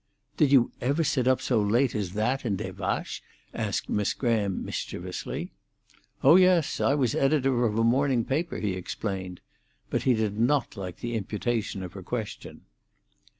[0.35, 3.21] "Did you ever sit up so late as that in Des Vaches?"
[3.53, 5.51] asked Miss Graham mischievously.
[6.23, 9.41] "Oh yes; I was editor of a morning paper," he explained.
[9.91, 12.61] But he did not like the imputation of her question.